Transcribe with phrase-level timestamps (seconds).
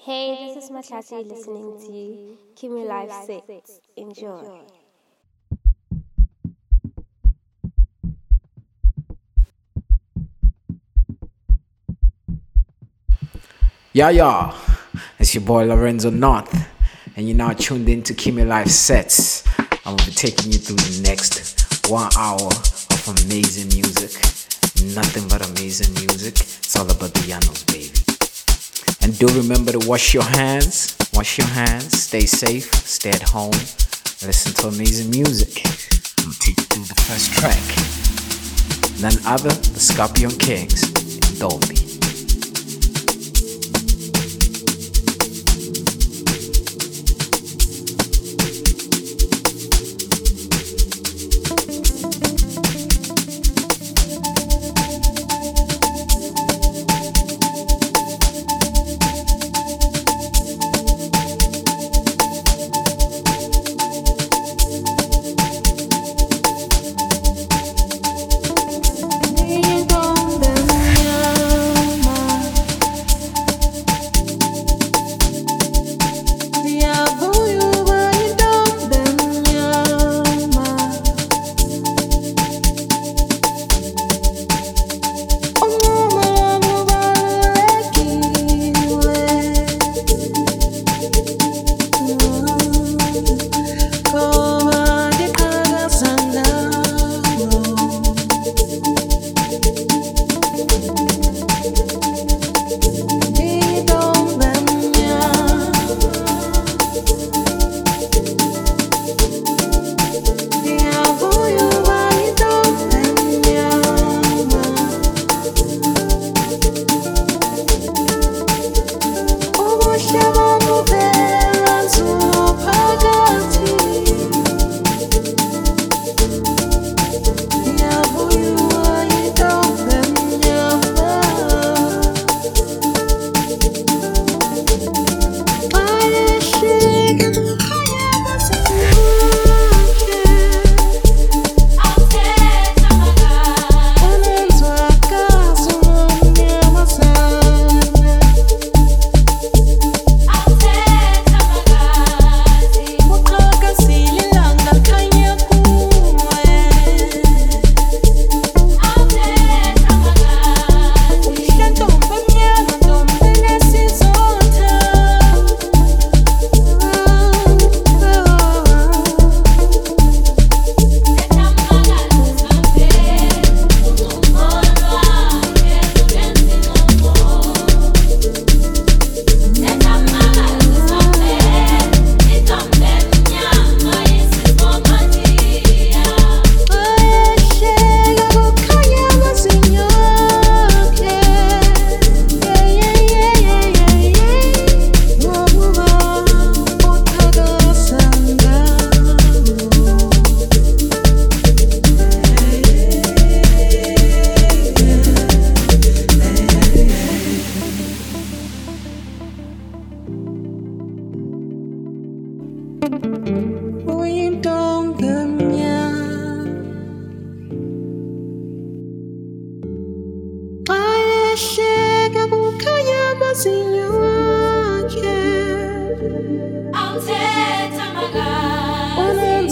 [0.00, 3.80] Hey, this is Matlati listening to Kimi Life 6.
[3.96, 4.60] Enjoy.
[13.92, 14.56] Yeah, yeah.
[15.18, 16.54] It's your boy Lorenzo North,
[17.16, 19.44] and you're now tuned in to Kimi Life Sets.
[19.84, 24.12] I'm gonna be taking you through the next one hour of amazing music.
[24.94, 26.34] Nothing but amazing music.
[26.34, 28.07] It's all about the Yanos, baby.
[29.08, 30.94] And do remember to wash your hands.
[31.14, 31.98] Wash your hands.
[31.98, 32.70] Stay safe.
[32.74, 33.52] Stay at home.
[34.20, 35.62] Listen to amazing music.
[36.22, 37.56] I'm take you through the first track.
[39.00, 40.90] None other, the Scorpion Kings,
[41.38, 41.87] Dolby.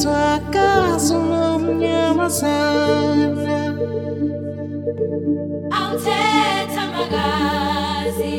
[0.07, 2.55] cinta kau sebelumnya masa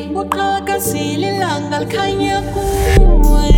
[0.08, 3.57] Buka kasih lilang dal kaya kuat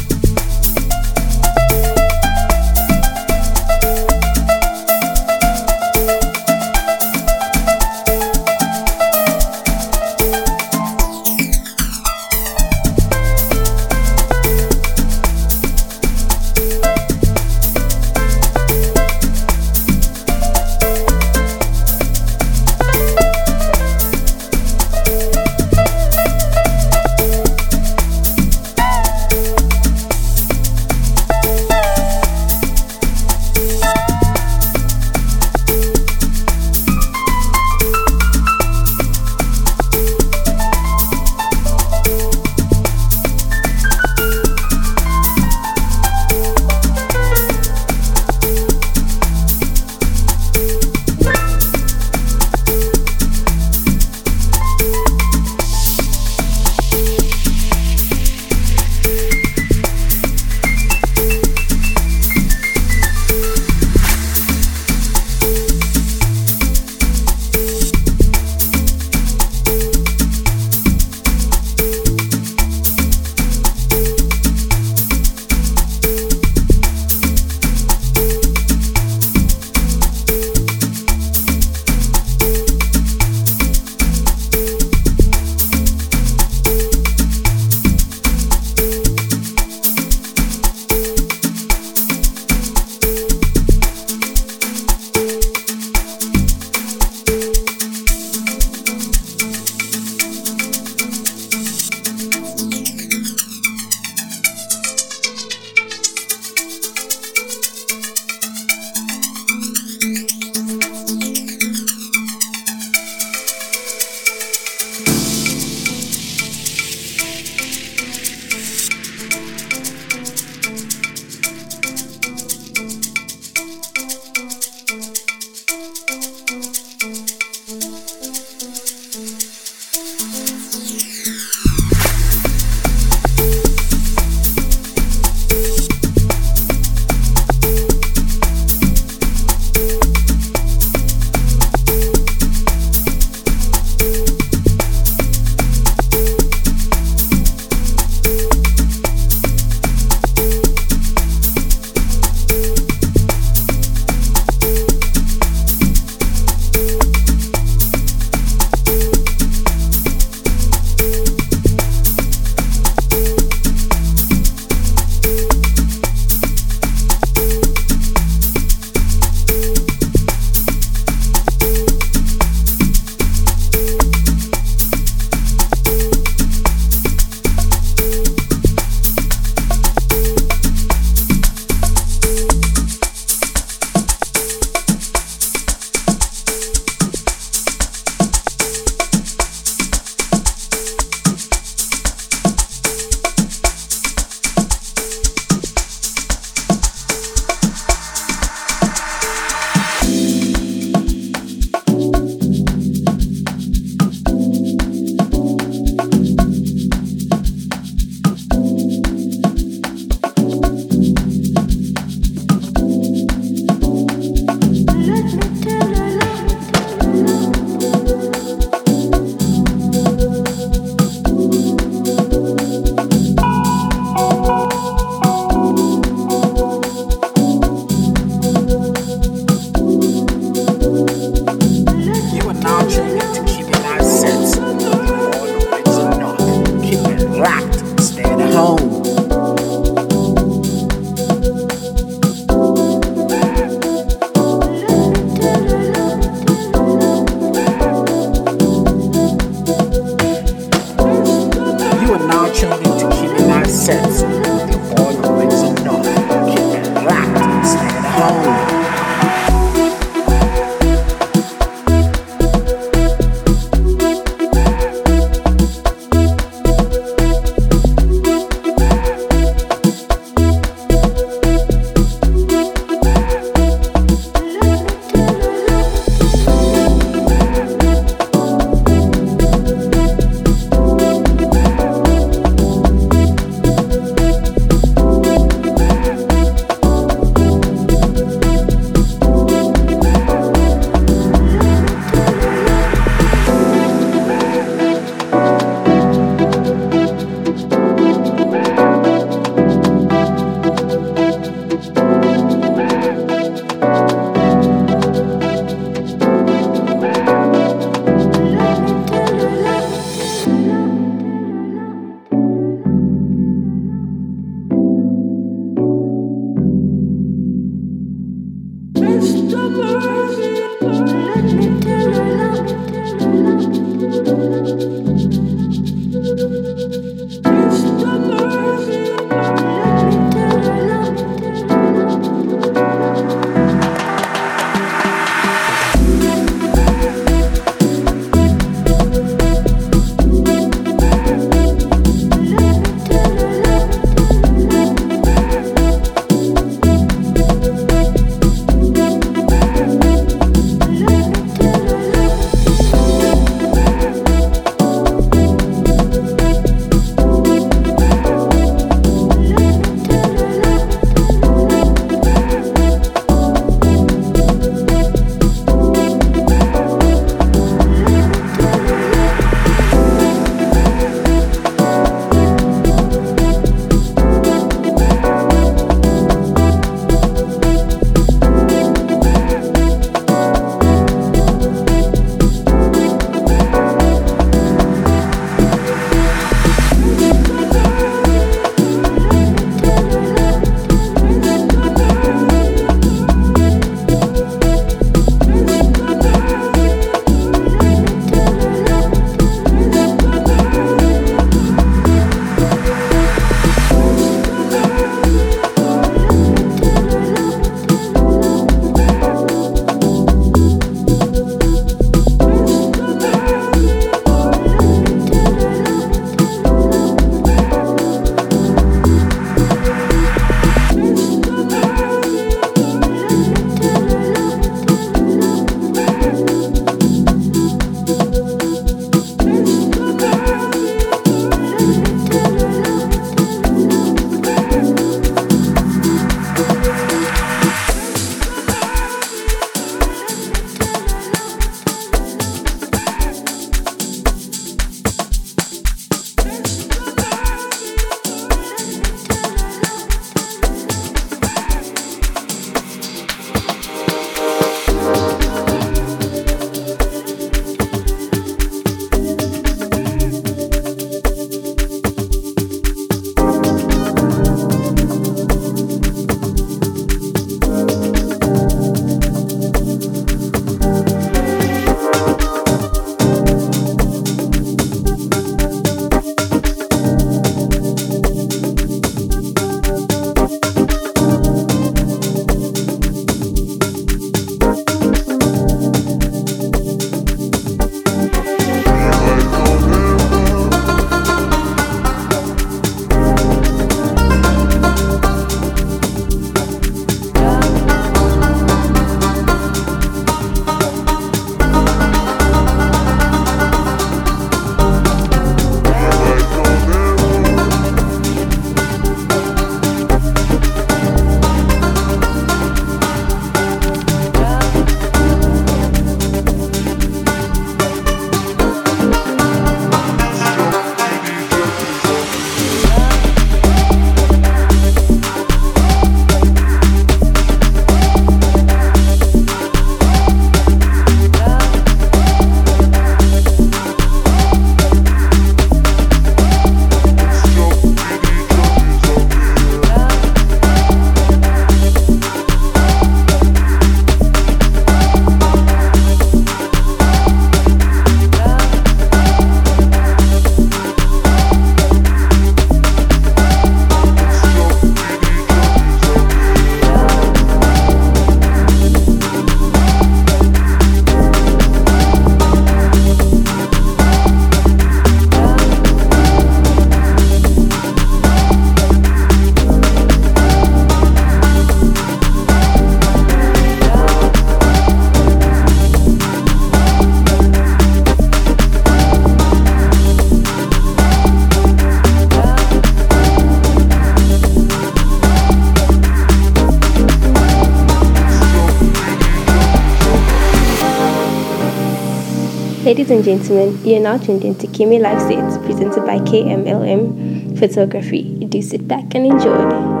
[593.27, 598.23] and gentlemen, you are now tuned into Kimi Life Sets presented by KMLM Photography.
[598.45, 600.00] Do sit back and enjoy.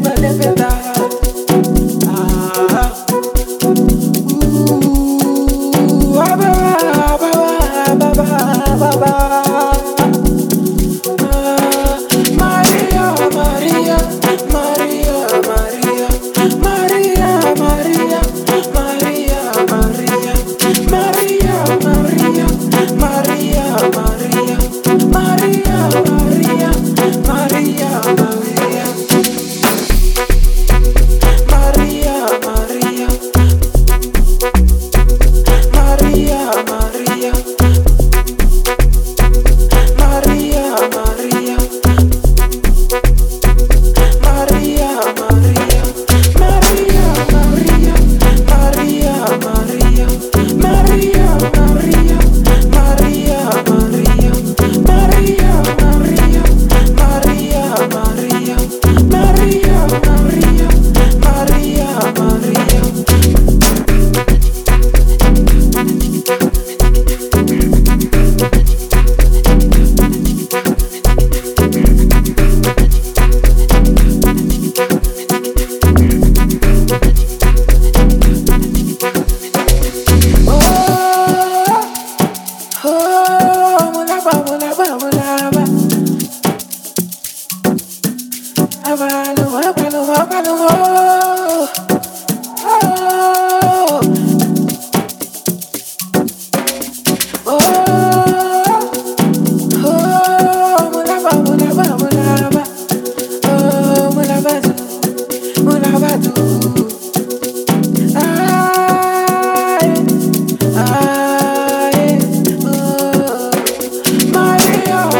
[0.00, 0.89] never live without.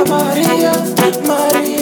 [0.09, 0.73] María,
[1.27, 1.80] María.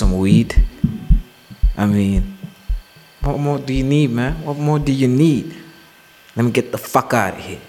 [0.00, 0.56] Some weed.
[1.76, 2.38] I mean,
[3.20, 4.32] what more do you need, man?
[4.42, 5.54] What more do you need?
[6.34, 7.60] Let me get the fuck out of here.